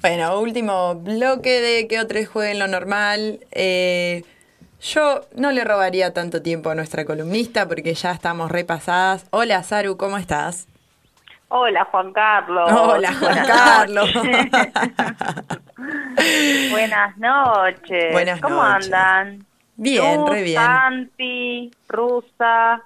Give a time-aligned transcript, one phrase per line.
[0.00, 3.40] Bueno, último bloque de que otros jueguen lo normal.
[3.50, 4.24] Eh,
[4.80, 9.26] yo no le robaría tanto tiempo a nuestra columnista porque ya estamos repasadas.
[9.30, 10.68] Hola, Saru, ¿cómo estás?
[11.48, 12.70] Hola, Juan Carlos.
[12.72, 14.10] Hola, Juan Carlos.
[16.70, 18.12] Buenas noches.
[18.12, 18.92] Buenas ¿Cómo noches.
[18.92, 19.46] andan?
[19.76, 20.62] Bien, Luz, re bien.
[20.62, 22.82] Santi, Rusa.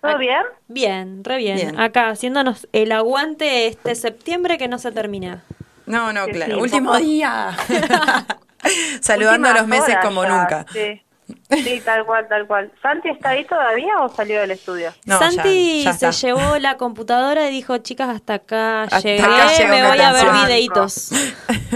[0.00, 0.42] ¿Todo Ac- bien?
[0.68, 1.56] Bien, re bien.
[1.56, 1.80] Bien.
[1.80, 5.42] Acá haciéndonos el aguante este septiembre que no se termina.
[5.86, 6.54] No, no, claro.
[6.56, 7.56] sí, último poco- día.
[9.00, 10.66] Saludando a los meses horas como ya, nunca.
[10.72, 11.02] Sí.
[11.50, 12.70] Sí, tal cual, tal cual.
[12.80, 14.92] ¿Santi está ahí todavía o salió del estudio?
[15.06, 19.22] No, Santi ya- ya se llevó la computadora y dijo, chicas, hasta acá Hasta llegué,
[19.22, 20.46] acá me voy a ver atención".
[20.46, 21.10] videitos.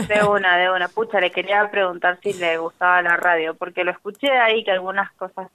[0.06, 0.87] De una, de una.
[0.88, 5.10] Pucha, le quería preguntar si le gustaba la radio, porque lo escuché ahí que algunas
[5.15, 5.48] cosas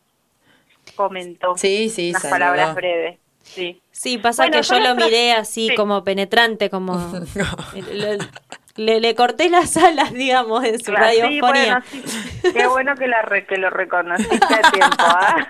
[0.96, 1.55] comentó.
[1.58, 2.35] Sí, sí, Unas saludó.
[2.35, 3.20] palabras breves.
[3.45, 3.81] Sí.
[3.91, 5.76] Sí, pasa Bueno, que yo lo miré así Sí.
[5.76, 6.98] como penetrante, como...
[7.94, 8.18] le,
[8.76, 11.40] le- le corté las alas, digamos, en su Claro, sí, radiofonía.
[11.41, 12.04] bueno,
[12.41, 12.52] sí.
[12.54, 14.98] Qué bueno que, la re- que lo reconociste a tiempo.
[14.99, 15.48] ¿ah?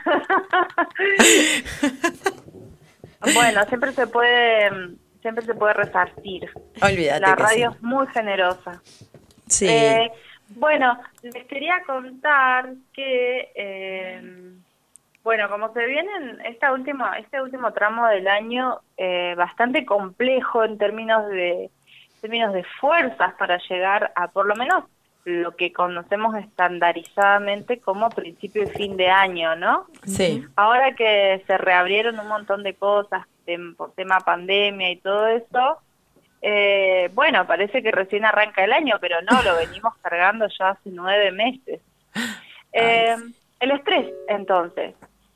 [3.34, 4.70] bueno, siempre se puede
[5.22, 6.50] siempre se puede resarcir.
[6.82, 7.78] Olvídate La que radio sí.
[7.78, 8.82] es muy generosa.
[9.48, 9.68] Sí.
[9.68, 10.12] Eh,
[10.50, 14.22] bueno, les quería contar que, eh,
[15.26, 20.64] bueno, como se viene en esta última, este último tramo del año eh, bastante complejo
[20.64, 21.72] en términos de
[22.22, 24.84] términos de fuerzas para llegar a por lo menos
[25.24, 29.88] lo que conocemos estandarizadamente como principio y fin de año, ¿no?
[30.06, 30.46] sí.
[30.56, 33.26] Ahora que se reabrieron un montón de cosas
[33.78, 35.80] por tema pandemia y todo eso,
[36.44, 40.92] eh, bueno, parece que recién arranca el año, pero no, lo venimos cargando ya hace
[40.92, 41.82] nueve meses.
[42.78, 43.16] Eh,
[43.62, 44.94] el estrés, entonces.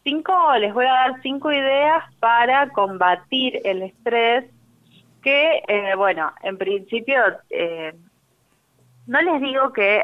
[0.10, 4.44] Cinco, les voy a dar cinco ideas para combatir el estrés
[5.22, 7.94] que, eh, bueno, en principio, eh,
[9.06, 10.04] no les digo que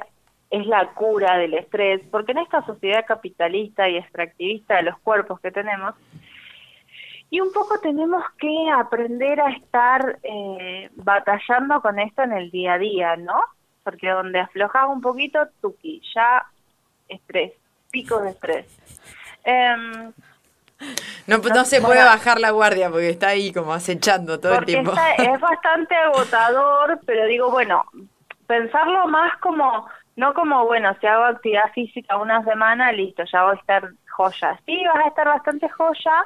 [0.51, 5.39] es la cura del estrés, porque en esta sociedad capitalista y extractivista de los cuerpos
[5.39, 5.95] que tenemos,
[7.31, 12.73] y un poco tenemos que aprender a estar eh, batallando con esto en el día
[12.73, 13.41] a día, ¿no?
[13.83, 16.45] Porque donde aflojas un poquito, tuki, ya
[17.07, 17.53] estrés,
[17.89, 19.24] pico de estrés.
[19.45, 20.11] Em,
[21.27, 24.91] No, no se puede bajar la guardia porque está ahí como acechando todo el tiempo.
[24.91, 27.83] está- es bastante agotador, pero digo, bueno,
[28.47, 33.55] pensarlo más como, no como, bueno, si hago actividad física una semana, listo, ya voy
[33.55, 34.59] a estar joya.
[34.65, 36.25] Sí, vas a estar bastante joya,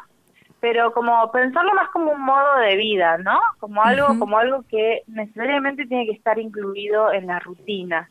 [0.59, 3.39] pero como pensarlo más como un modo de vida, ¿no?
[3.59, 8.09] Como algo, como algo que necesariamente tiene que estar incluido en la rutina.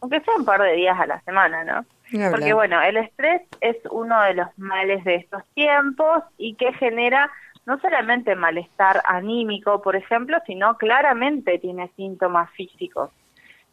[0.00, 1.84] Aunque sea un par de días a la semana, ¿no?
[2.30, 7.30] Porque bueno, el estrés es uno de los males de estos tiempos y que genera
[7.64, 13.10] no solamente malestar anímico, por ejemplo, sino claramente tiene síntomas físicos.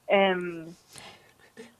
[0.07, 0.65] Em,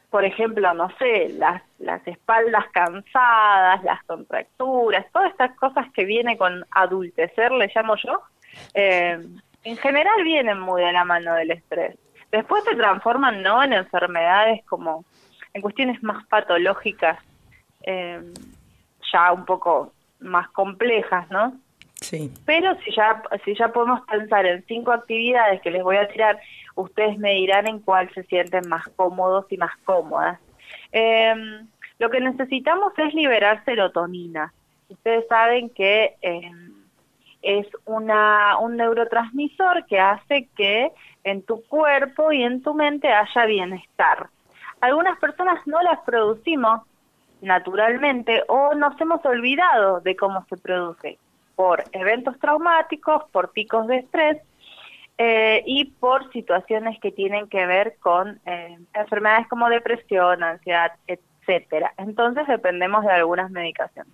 [0.10, 6.38] por ejemplo, no sé, las, las espaldas cansadas, las contracturas, todas estas cosas que viene
[6.38, 8.22] con adultecer, le llamo yo,
[8.74, 11.96] em, en general vienen muy de la mano del estrés.
[12.32, 15.06] Después se transforman no en enfermedades como
[15.54, 17.20] en cuestiones más patológicas,
[17.84, 18.22] eh,
[19.12, 21.54] ya un poco más complejas, ¿no?
[21.96, 22.32] Sí.
[22.46, 26.40] Pero si ya, si ya podemos pensar en cinco actividades que les voy a tirar,
[26.76, 30.40] ustedes me dirán en cuál se sienten más cómodos y más cómodas.
[30.92, 31.36] Eh,
[32.00, 34.54] lo que necesitamos es liberar serotonina.
[34.88, 36.52] Ustedes saben que eh,
[37.42, 40.92] es una, un neurotransmisor que hace que
[41.24, 44.30] en tu cuerpo y en tu mente haya bienestar.
[44.82, 46.82] Algunas personas no las producimos
[47.42, 51.18] naturalmente o nos hemos olvidado de cómo se produce
[51.56, 54.38] por eventos traumáticos, por picos de estrés
[55.18, 61.94] eh, y por situaciones que tienen que ver con eh, enfermedades como depresión, ansiedad, etcétera.
[61.98, 64.14] Entonces dependemos de algunas medicaciones.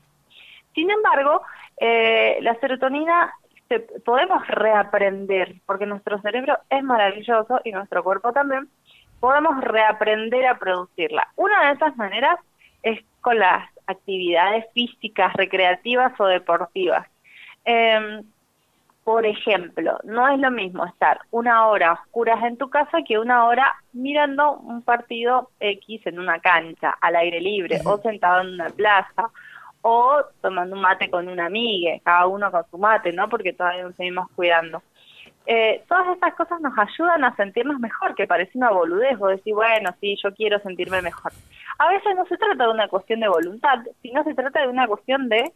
[0.74, 1.42] Sin embargo,
[1.78, 3.32] eh, la serotonina
[3.70, 8.68] se, podemos reaprender, porque nuestro cerebro es maravilloso y nuestro cuerpo también,
[9.26, 11.28] podemos reaprender a producirla.
[11.36, 12.38] Una de esas maneras
[12.84, 17.08] es con las actividades físicas, recreativas o deportivas.
[17.66, 18.22] Eh,
[19.04, 23.18] por ejemplo, no es lo mismo estar una hora a oscuras en tu casa que
[23.18, 28.54] una hora mirando un partido X en una cancha, al aire libre, o sentado en
[28.54, 29.32] una plaza,
[29.82, 33.28] o tomando un mate con una amiga, cada uno con su mate, ¿no?
[33.28, 34.84] Porque todavía nos seguimos cuidando.
[35.48, 39.54] Eh, todas estas cosas nos ayudan a sentirnos mejor, que parece una boludez, vos decís,
[39.54, 41.32] bueno, sí, yo quiero sentirme mejor.
[41.78, 44.88] A veces no se trata de una cuestión de voluntad, sino se trata de una
[44.88, 45.52] cuestión de,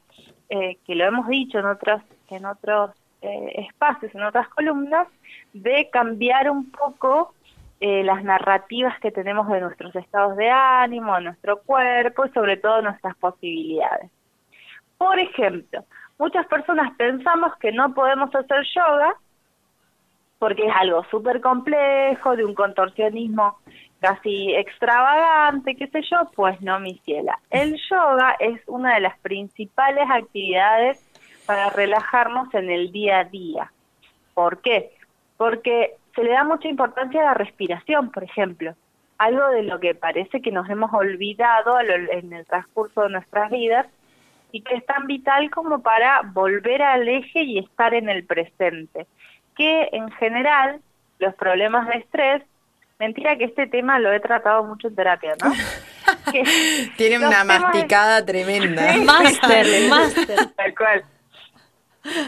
[0.49, 2.91] eh, que lo hemos dicho en otros, en otros
[3.21, 5.07] eh, espacios, en otras columnas,
[5.53, 7.33] de cambiar un poco
[7.81, 12.81] eh, las narrativas que tenemos de nuestros estados de ánimo, nuestro cuerpo y sobre todo
[12.81, 14.11] nuestras posibilidades.
[14.97, 15.85] Por ejemplo,
[16.17, 19.15] muchas personas pensamos que no podemos hacer yoga
[20.39, 23.57] porque es algo súper complejo, de un contorsionismo
[23.99, 27.37] casi extravagante, qué sé yo, pues no, mi ciela.
[27.49, 31.05] El yoga es una de las principales actividades
[31.45, 33.71] para relajarnos en el día a día.
[34.33, 34.91] ¿Por qué?
[35.35, 38.73] Porque se le da mucha importancia a la respiración, por ejemplo.
[39.17, 43.85] Algo de lo que parece que nos hemos olvidado en el transcurso de nuestras vidas
[44.51, 49.07] y que es tan vital como para volver al eje y estar en el presente.
[49.59, 50.79] Que en general
[51.19, 52.41] los problemas de estrés
[52.99, 55.53] Mentira que este tema lo he tratado mucho en terapia, ¿no?
[56.97, 58.97] Tiene una masticada tremenda.
[59.05, 60.37] Máster, máster.
[60.57, 61.05] Tal cual.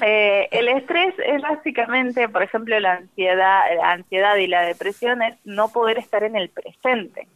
[0.01, 5.36] Eh, el estrés es básicamente, por ejemplo, la ansiedad, la ansiedad y la depresión es
[5.44, 7.27] no poder estar en el presente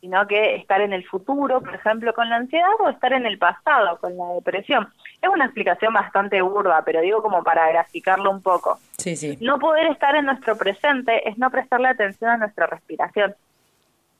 [0.00, 3.38] sino que estar en el futuro, por ejemplo, con la ansiedad o estar en el
[3.38, 4.88] pasado con la depresión.
[5.20, 8.78] Es una explicación bastante burda, pero digo como para graficarlo un poco.
[9.00, 9.38] Sí, sí.
[9.40, 13.34] No poder estar en nuestro presente es no prestarle atención a nuestra respiración.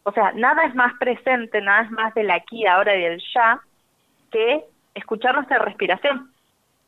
[0.03, 3.61] O sea, nada es más presente, nada es más del aquí, ahora y del ya
[4.33, 6.31] que escuchar nuestra respiración,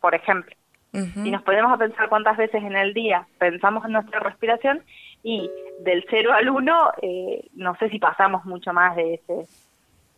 [0.01, 0.55] por ejemplo.
[0.95, 4.83] Y nos ponemos a pensar cuántas veces en el día pensamos en nuestra respiración
[5.23, 5.51] y
[5.81, 9.47] del 0 al 1, eh, no sé si pasamos mucho más de ese.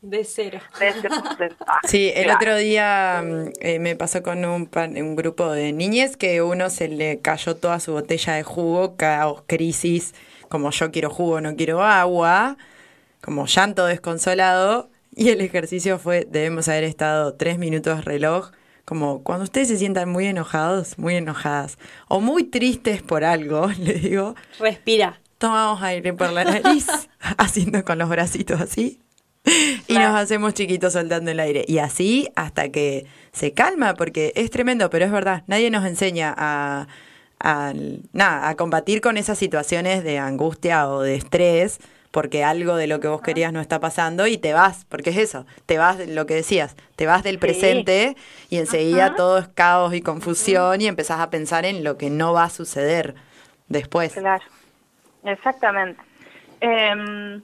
[0.04, 0.60] De cero.
[1.84, 6.42] sí, el otro día mm, eh, me pasó con un, un grupo de niñes que
[6.42, 10.14] uno se le cayó toda su botella de jugo, caos, crisis,
[10.50, 12.58] como yo quiero jugo, no quiero agua,
[13.22, 14.90] como llanto desconsolado.
[15.16, 18.50] Y el ejercicio fue, debemos haber estado tres minutos reloj
[18.84, 21.78] como cuando ustedes se sientan muy enojados, muy enojadas,
[22.08, 24.34] o muy tristes por algo, le digo.
[24.58, 25.18] Respira.
[25.38, 26.86] Tomamos aire por la nariz,
[27.38, 29.00] haciendo con los bracitos así.
[29.86, 31.64] Y nos hacemos chiquitos soltando el aire.
[31.68, 36.34] Y así hasta que se calma, porque es tremendo, pero es verdad, nadie nos enseña
[36.36, 36.86] a,
[37.40, 37.72] a,
[38.12, 41.80] nada, a combatir con esas situaciones de angustia o de estrés
[42.14, 45.16] porque algo de lo que vos querías no está pasando y te vas, porque es
[45.16, 48.16] eso, te vas, lo que decías, te vas del presente
[48.50, 52.32] y enseguida todo es caos y confusión y empezás a pensar en lo que no
[52.32, 53.16] va a suceder
[53.66, 54.12] después.
[54.12, 54.44] Claro,
[55.24, 56.00] exactamente.
[56.60, 57.42] Em,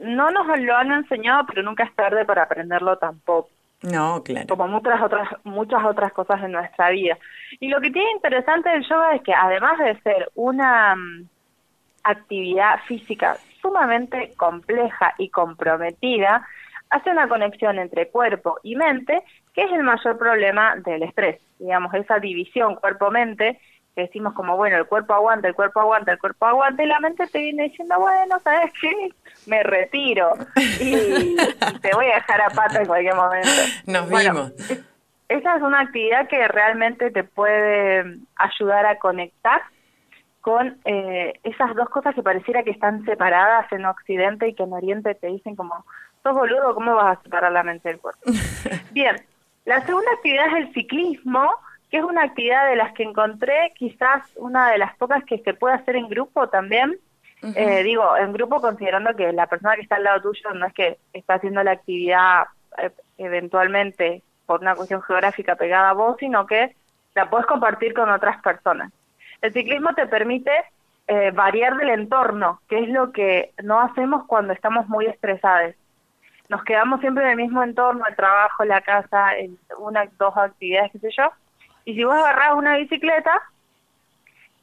[0.00, 3.48] no nos lo han enseñado, pero nunca es tarde para aprenderlo tampoco.
[3.82, 4.46] No, claro.
[4.48, 7.18] Como muchas otras, muchas otras cosas en nuestra vida.
[7.60, 11.28] Y lo que tiene interesante del yoga es que además de ser una mm,
[12.04, 16.46] actividad física sumamente compleja y comprometida,
[16.90, 19.22] hace una conexión entre cuerpo y mente,
[19.52, 21.40] que es el mayor problema del estrés.
[21.58, 23.60] Digamos, esa división cuerpo-mente,
[23.94, 27.00] que decimos como, bueno, el cuerpo aguanta, el cuerpo aguanta, el cuerpo aguanta, y la
[27.00, 29.10] mente te viene diciendo, bueno, ¿sabes qué?
[29.46, 30.32] Me retiro
[30.80, 31.36] y,
[31.82, 33.48] te voy a dejar a pata en cualquier momento.
[33.86, 34.52] Nos vimos.
[35.28, 39.62] Esa es una actividad que realmente te puede ayudar a conectar
[40.40, 44.74] con eh, esas dos cosas que pareciera que están separadas en Occidente y que en
[44.74, 45.86] Oriente te dicen como,
[46.22, 48.20] sos boludo, ¿cómo vas a separar la mente del cuerpo?
[48.92, 49.16] Bien,
[49.64, 51.50] la segunda actividad es el ciclismo,
[51.94, 55.54] que es una actividad de las que encontré quizás una de las pocas que se
[55.54, 56.98] puede hacer en grupo también.
[57.54, 60.74] eh, digo, en grupo considerando que la persona que está al lado tuyo no es
[60.74, 62.46] que está haciendo la actividad
[62.78, 66.74] eh, eventualmente por una cuestión geográfica pegada a vos, sino que
[67.14, 68.90] la puedes compartir con otras personas.
[69.40, 70.50] El ciclismo te permite
[71.06, 75.76] eh, variar del entorno, que es lo que no hacemos cuando estamos muy estresados.
[76.48, 80.90] Nos quedamos siempre en el mismo entorno, el trabajo, la casa, en una, dos actividades,
[80.90, 81.30] qué sé yo.
[81.84, 83.40] Y si vos agarrás una bicicleta,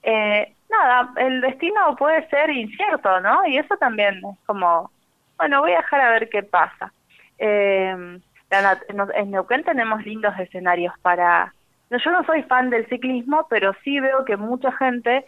[0.03, 3.45] eh, nada, el destino puede ser incierto, ¿no?
[3.45, 4.91] Y eso también es como,
[5.37, 6.91] bueno, voy a dejar a ver qué pasa.
[7.37, 11.53] Eh, en Neuquén tenemos lindos escenarios para
[11.89, 15.25] no, yo no soy fan del ciclismo, pero sí veo que mucha gente,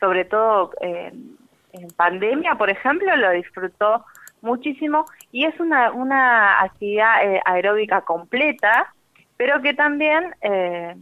[0.00, 4.04] sobre todo en pandemia, por ejemplo, lo disfrutó
[4.40, 8.94] muchísimo y es una, una actividad eh, aeróbica completa,
[9.36, 10.94] pero que también eh,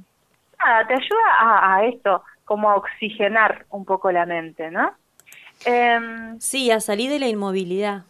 [0.64, 4.92] nada, te ayuda a, a, esto, como a oxigenar un poco la mente, ¿no?
[5.64, 8.04] Eh, sí, a salir de la inmovilidad.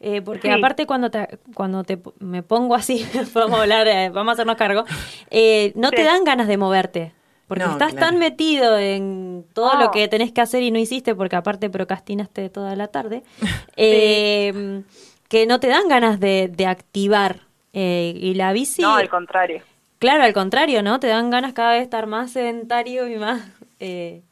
[0.00, 4.30] Eh, porque aparte cuando te, cuando te me pongo así, vamos a hablar, eh, vamos
[4.30, 4.84] a hacernos cargo,
[5.30, 7.12] eh, no te dan ganas de moverte.
[7.46, 11.34] Porque estás tan metido en todo lo que tenés que hacer y no hiciste, porque
[11.34, 13.22] aparte procrastinaste toda la tarde,
[13.76, 14.84] em,
[15.30, 17.40] que no te dan ganas de, de activar.
[17.72, 18.82] y la bici...
[18.82, 19.62] No, al contrario.
[19.98, 21.00] Claro, al contrario, ¿no?
[21.00, 23.42] Te dan ganas cada vez de estar más sedentario y más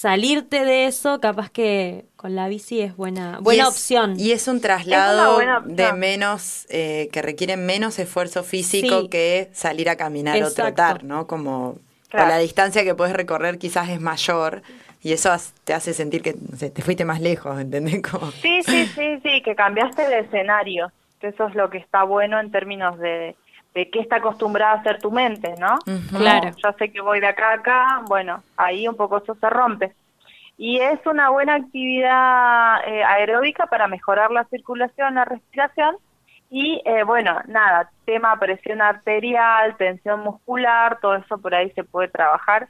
[0.00, 4.14] salirte de eso, capaz que con la bici es buena, buena opción.
[4.18, 9.96] Y es un traslado de menos, eh, que requiere menos esfuerzo físico que salir a
[9.96, 11.26] caminar o trotar, ¿no?
[11.26, 11.76] Como
[12.12, 14.62] la distancia que puedes recorrer quizás es mayor
[15.02, 15.30] y eso
[15.64, 18.00] te hace sentir que te fuiste más lejos, ¿entendés?
[18.40, 20.90] Sí, sí, sí, sí, que cambiaste de escenario.
[21.20, 23.36] Eso es lo que está bueno en términos de,
[23.74, 25.78] de qué está acostumbrada a hacer tu mente, ¿no?
[26.16, 26.50] Claro.
[26.62, 29.92] Ya sé que voy de acá a acá, bueno, ahí un poco eso se rompe.
[30.58, 35.96] Y es una buena actividad eh, aeróbica para mejorar la circulación, la respiración.
[36.50, 42.08] Y eh, bueno, nada, tema presión arterial, tensión muscular, todo eso por ahí se puede
[42.08, 42.68] trabajar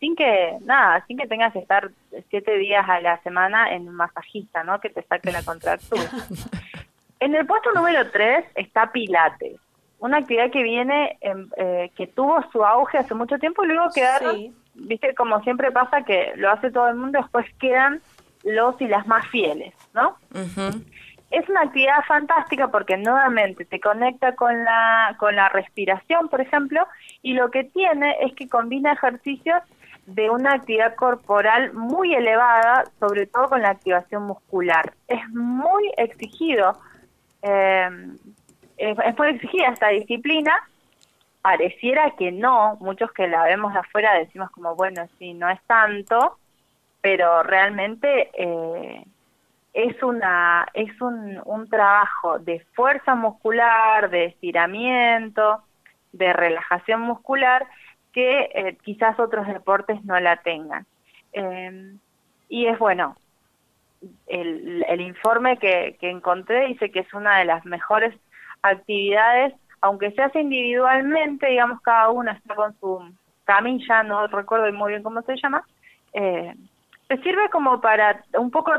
[0.00, 1.90] sin que, nada, sin que tengas que estar
[2.30, 4.80] siete días a la semana en un masajista, ¿no?
[4.80, 6.02] Que te saque la contractura.
[7.20, 9.60] en el puesto número tres está Pilates
[10.00, 14.54] una actividad que viene, eh, que tuvo su auge hace mucho tiempo y luego quedaron,
[14.74, 18.00] viste, como siempre pasa que lo hace todo el mundo, después quedan
[18.42, 20.16] los y las más fieles, ¿no?
[21.30, 26.86] Es una actividad fantástica porque nuevamente te conecta con la, con la respiración, por ejemplo,
[27.22, 29.62] y lo que tiene es que combina ejercicios
[30.06, 34.94] de una actividad corporal muy elevada, sobre todo con la activación muscular.
[35.06, 36.72] Es muy exigido
[37.42, 37.88] eh,
[38.80, 40.54] es, muy exigida esta disciplina,
[41.42, 45.60] pareciera que no, muchos que la vemos de afuera decimos como, bueno, sí, no es
[45.66, 46.38] tanto,
[47.00, 49.04] pero realmente eh,
[49.72, 55.62] es una es un, un trabajo de fuerza muscular, de estiramiento,
[56.12, 57.66] de relajación muscular
[58.12, 60.86] que eh, quizás otros deportes no la tengan.
[61.32, 61.98] Em,
[62.48, 63.16] y es bueno,
[64.26, 68.14] el, el informe que, que encontré dice que es una de las mejores
[68.62, 73.14] actividades, aunque se hace individualmente, digamos, cada uno está con su
[73.44, 75.64] camilla, no recuerdo muy bien cómo se llama,
[76.12, 76.54] eh,
[77.08, 78.72] te sirve como para un poco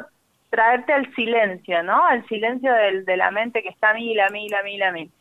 [0.50, 2.05] traerte al silencio, ¿no?
[2.05, 5.11] Al silencio del, de la mente que está mil, a mil, a mil, a mil.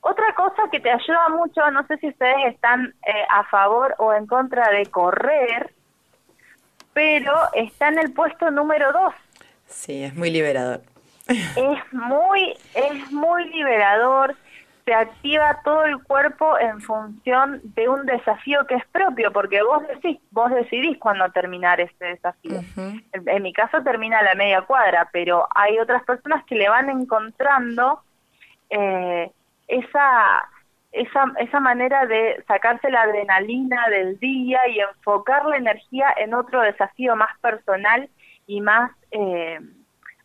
[0.00, 4.12] Otra cosa que te ayuda mucho, no sé si ustedes están eh, a favor o
[4.14, 5.72] en contra de correr,
[6.92, 9.14] pero está en el puesto número dos.
[9.66, 10.80] Sí, es muy liberador
[11.28, 14.34] es muy, es muy liberador,
[14.84, 19.86] se activa todo el cuerpo en función de un desafío que es propio, porque vos
[19.86, 22.60] decís, vos decidís cuándo terminar este desafío.
[23.12, 28.00] en, mi caso termina la media cuadra, pero hay otras personas que le van encontrando
[28.70, 29.30] eh,
[29.66, 30.48] esa,
[30.92, 36.62] esa, esa manera de sacarse la adrenalina del día y enfocar la energía en otro
[36.62, 38.08] desafío más personal
[38.46, 38.90] y más...
[39.10, 39.60] Eh,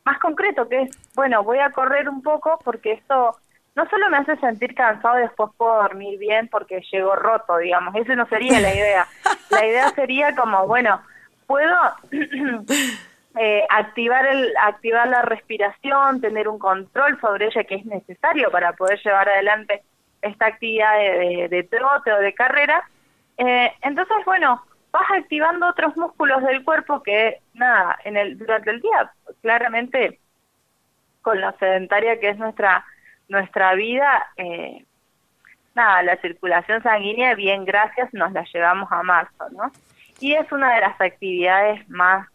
[0.06, 3.38] más concreto, que es, bueno, voy a correr un poco porque esto
[3.76, 7.96] no solo me hace sentir cansado y después puedo dormir bien porque llego roto, digamos,
[7.96, 9.08] eso no sería la idea.
[9.50, 11.02] La idea sería como, bueno,
[11.48, 11.76] puedo
[13.40, 18.74] eh, activar, el, activar la respiración, tener un control sobre ella que es necesario para
[18.74, 19.84] poder llevar adelante
[20.22, 22.84] esta actividad de, de, trote o de carrera.
[23.38, 28.80] Eh, entonces, bueno, vas activando otros músculos del cuerpo que, nada, en el durante el
[28.80, 30.20] día, claramente,
[31.24, 32.86] con lo sedentaria que es nuestra
[33.28, 34.86] nuestra vida, eh,
[35.74, 39.72] nada, la circulación sanguínea, bien gracias, nos la llevamos a marzo, ¿no?
[40.20, 42.28] Y es una de las actividades más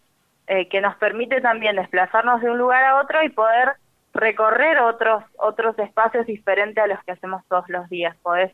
[0.48, 3.74] eh, que nos permite también desplazarnos de un lugar a otro y poder
[4.14, 8.16] recorrer otros otros espacios diferentes a los que hacemos todos los días.
[8.22, 8.52] Podés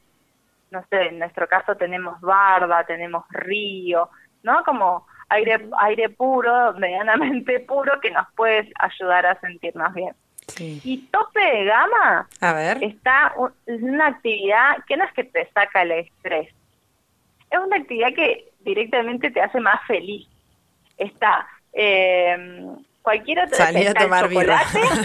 [0.74, 4.10] no sé, en nuestro caso tenemos barda, tenemos río,
[4.42, 4.62] ¿no?
[4.64, 10.14] Como aire, aire puro, medianamente puro, que nos puede ayudar a sentirnos bien.
[10.58, 12.84] Y tope de gama a ver.
[12.84, 13.32] está
[13.66, 16.54] una actividad que no es que te saca el estrés,
[17.50, 20.28] es una actividad que directamente te hace más feliz.
[20.98, 22.36] Está eh,
[23.00, 24.60] cualquier otra Salir a tomar birra.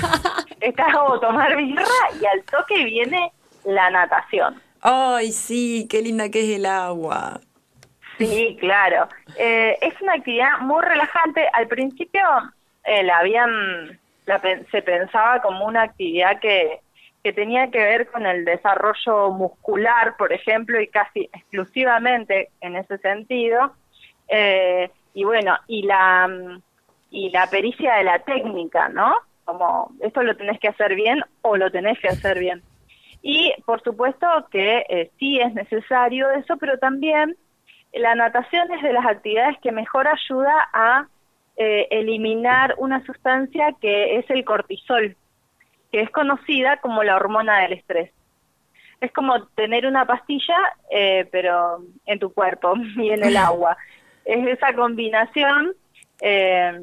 [0.60, 1.86] está o tomar birra
[2.20, 3.32] y al toque viene
[3.66, 4.62] la natación.
[4.82, 7.42] Ay, sí, qué linda que es el agua.
[8.18, 9.08] Sí, claro.
[9.38, 11.48] Eh, es una actividad muy relajante.
[11.54, 12.22] Al principio
[12.84, 14.00] eh, la habían,
[14.72, 16.82] se pensaba como una actividad que,
[17.24, 22.98] que tenía que ver con el desarrollo muscular, por ejemplo, y casi exclusivamente en ese
[22.98, 23.74] sentido.
[24.28, 26.30] Eh, y bueno, y la,
[27.10, 29.14] y la pericia de la técnica, ¿no?
[29.46, 32.62] Como esto lo tenés que hacer bien o lo tenés que hacer bien.
[33.22, 37.36] Y por supuesto que eh, sí es necesario eso, pero también
[37.94, 41.08] la natación es de las actividades que mejor ayuda a
[41.58, 45.16] eh, eliminar una sustancia que es el cortisol,
[45.92, 48.12] que es conocida como la hormona del estrés.
[49.02, 50.58] Es como tener una pastilla,
[50.92, 53.78] eh, pero en tu cuerpo y en el agua.
[54.24, 55.74] es esa combinación.
[56.22, 56.80] Eh,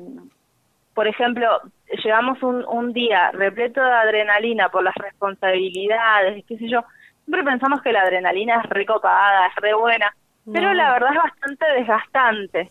[0.97, 1.61] por ejemplo,
[2.03, 6.81] llevamos un, un día repleto de adrenalina por las responsabilidades, qué sé yo.
[7.27, 10.17] Siempre pensamos que la adrenalina es recopada, es re buena,
[10.51, 12.71] pero la verdad es bastante desgastante.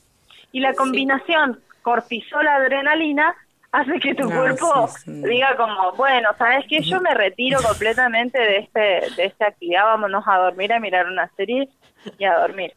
[0.51, 3.35] Y la combinación cortisol-adrenalina
[3.71, 6.81] hace que tu cuerpo diga como, bueno, ¿sabes qué?
[6.81, 11.27] Yo me retiro completamente de este de esta actividad, vámonos a dormir, a mirar una
[11.35, 11.69] serie
[12.17, 12.73] y a dormir.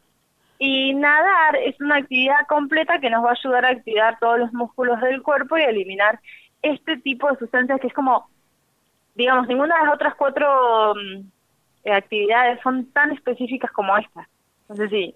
[0.59, 4.53] Y nadar es una actividad completa que nos va a ayudar a activar todos los
[4.53, 6.19] músculos del cuerpo y eliminar
[6.63, 8.29] este tipo de sustancias que es como,
[9.15, 14.29] digamos, ninguna de las otras cuatro mm, actividades son tan específicas como esta.
[14.69, 15.15] No sé si,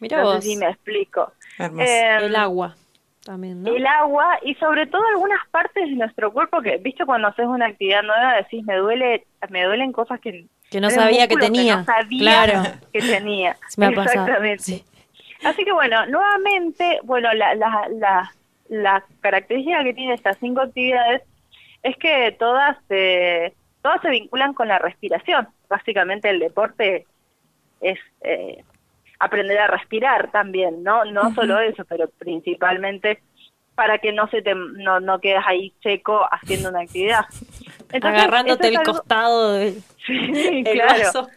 [0.00, 1.32] no sé si me explico.
[1.58, 2.74] Eh, el agua.
[3.24, 7.46] También, El agua y sobre todo algunas partes de nuestro cuerpo que, viste, cuando haces
[7.46, 11.84] una actividad nueva decís, me duele, me duelen cosas que que no sabía que tenía.
[12.18, 12.62] claro.
[12.92, 13.56] que tenía.
[13.76, 14.84] Exactamente.
[15.42, 18.32] Así que bueno, nuevamente, bueno, la, la, la,
[18.68, 21.22] la, característica que tiene estas cinco actividades
[21.82, 25.48] es que todas, eh, todas se vinculan con la respiración.
[25.68, 27.06] Básicamente el deporte
[27.80, 28.62] es eh,
[29.18, 31.04] aprender a respirar también, ¿no?
[31.06, 33.22] No solo eso, pero principalmente
[33.74, 37.24] para que no se te, no, no quedes ahí seco haciendo una actividad.
[38.02, 39.80] Agarrándote el costado de,
[40.10, 41.28] sí, claro.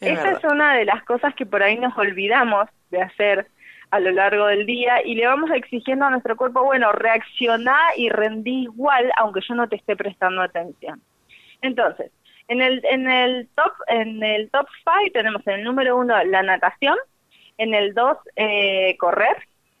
[0.00, 3.46] Esa es una de las cosas que por ahí nos olvidamos de hacer
[3.90, 8.08] a lo largo del día y le vamos exigiendo a nuestro cuerpo, bueno, reacciona y
[8.08, 11.02] rendí igual aunque yo no te esté prestando atención.
[11.62, 12.12] Entonces,
[12.48, 16.42] en el, en el top en el top five tenemos en el número uno la
[16.42, 16.96] natación,
[17.58, 19.36] en el dos eh, correr,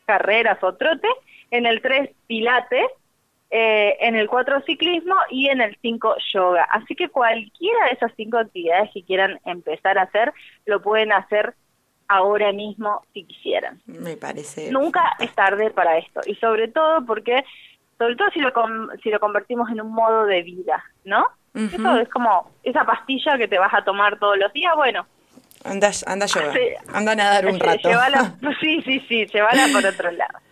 [0.06, 1.08] carreras o trote,
[1.50, 2.86] en el tres pilates,
[3.50, 6.64] eh, en el 4 ciclismo y en el 5 yoga.
[6.70, 10.32] Así que cualquiera de esas cinco actividades que quieran empezar a hacer,
[10.66, 11.54] lo pueden hacer
[12.06, 13.80] ahora mismo si quisieran.
[13.86, 14.70] Me parece.
[14.70, 16.20] Nunca es tarde para esto.
[16.26, 17.44] Y sobre todo porque,
[17.98, 18.52] sobre todo si lo,
[19.02, 21.26] si lo convertimos en un modo de vida, ¿no?
[21.54, 25.06] Eso es como esa pastilla que te vas a tomar todos los días, bueno.
[25.64, 26.54] Anda, anda yoga,
[26.92, 27.88] anda a nadar un rato.
[28.60, 30.38] sí, sí, sí, llévala por otro lado.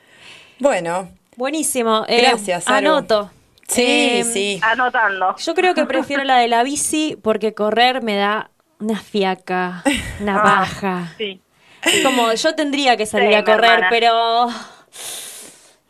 [0.61, 1.09] Bueno,
[1.39, 2.05] Buenísimo.
[2.09, 3.31] Eh, Gracias, Anoto.
[3.69, 4.61] Sí, eh, sí.
[4.61, 5.37] Anotando.
[5.37, 9.85] Yo creo que prefiero la de la bici porque correr me da una fiaca,
[10.21, 11.05] una baja.
[11.05, 11.41] Ah, sí.
[12.03, 14.49] Como yo tendría que salir a correr, pero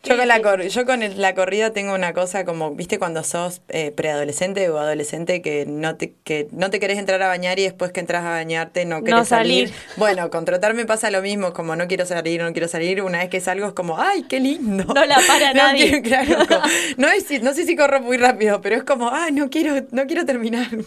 [0.08, 3.92] yo con, la yo con la corrida tengo una cosa como, viste, cuando sos eh,
[3.92, 7.92] preadolescente o adolescente que no, te, que no te querés entrar a bañar y después
[7.92, 9.72] que entras a bañarte no querés salir.
[9.96, 13.02] Bueno, con trotar me pasa lo mismo, como no quiero salir, no quiero salir.
[13.02, 14.84] Una vez que salgo es como, ¡ay, qué lindo!
[14.84, 16.02] No la para nadie.
[16.96, 17.08] no,
[17.42, 20.68] no sé si corro muy rápido, pero es como, ¡ay, no quiero, no quiero terminar!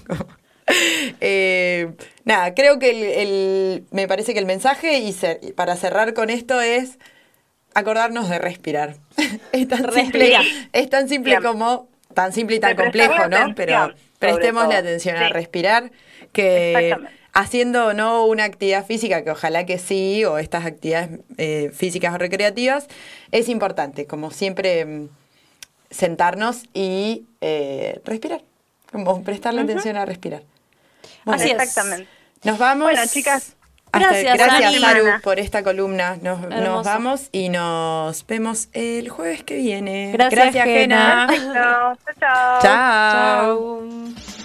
[1.20, 1.92] Eh,
[2.24, 6.98] nada, creo que el, me parece que el mensaje, y para cerrar con esto, es
[7.74, 8.96] acordarnos de respirar.
[9.52, 10.38] es tan simple,
[10.74, 13.54] es tan simple como, tan simple y tan complejo, ¿no?
[13.56, 15.92] Pero prestemos la atención a respirar,
[16.32, 16.96] que
[17.34, 22.18] haciendo no una actividad física, que ojalá que sí, o estas actividades eh, físicas o
[22.18, 22.88] recreativas,
[23.32, 25.10] es importante, como siempre, mm,
[25.90, 28.44] sentarnos y eh, respirar,
[28.92, 30.44] como prestarle atención a respirar.
[31.26, 32.08] Así Exactamente.
[32.44, 32.86] Nos vamos.
[32.86, 33.56] Bueno, chicas.
[33.94, 36.18] Gracias, gracias Maru, por esta columna.
[36.22, 40.12] Nos, nos, vamos y nos vemos el jueves que viene.
[40.14, 41.28] Gracias, gracias Gena.
[41.54, 41.98] Chao.
[42.20, 42.62] Chao.
[42.62, 44.41] Chao.